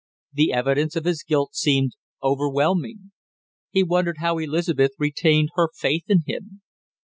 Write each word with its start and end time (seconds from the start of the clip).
The 0.33 0.51
evidence 0.51 0.95
of 0.95 1.05
his 1.05 1.21
guilt 1.21 1.53
seemed 1.53 1.91
overwhelming; 2.23 3.11
he 3.69 3.83
wondered 3.83 4.15
how 4.17 4.39
Elizabeth 4.39 4.93
retained 4.97 5.49
her 5.53 5.69
faith 5.79 6.05
in 6.07 6.23
him. 6.25 6.63